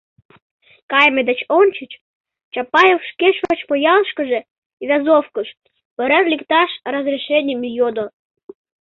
Кайыме 0.91 1.21
деч 1.29 1.39
ончыч 1.57 1.91
Чапаев 2.53 2.99
шке 3.09 3.27
шочмо 3.37 3.75
ялышкыже, 3.93 4.39
Вязовкыш, 4.87 5.49
пурен 5.95 6.25
лекташ 6.31 6.71
разрешеньым 6.93 7.61
йодо. 7.77 8.05